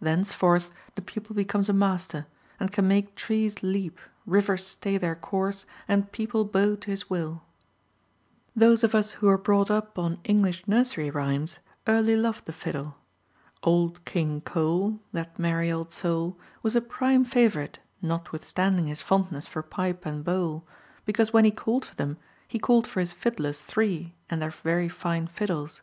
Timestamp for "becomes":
1.36-1.68